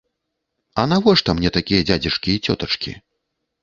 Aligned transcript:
А 0.81 0.85
навошта 0.93 1.37
мне 1.41 1.53
такія 1.61 1.81
дзядзечкі 1.93 2.29
і 2.39 2.43
цётачкі? 2.45 3.01